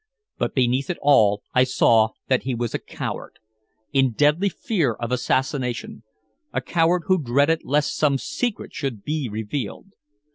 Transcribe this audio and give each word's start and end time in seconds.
But 0.39 0.55
beneath 0.55 0.89
it 0.89 0.97
all 0.99 1.43
I 1.53 1.63
saw 1.63 2.07
that 2.27 2.41
he 2.41 2.55
was 2.55 2.73
a 2.73 2.79
coward 2.79 3.37
in 3.93 4.13
deadly 4.13 4.49
fear 4.49 4.93
of 4.93 5.11
assassination 5.11 6.01
a 6.51 6.59
coward 6.59 7.03
who 7.05 7.19
dreaded 7.21 7.61
lest 7.63 7.95
some 7.95 8.17
secret 8.17 8.73
should 8.73 9.03
be 9.03 9.29
revealed. 9.29 9.91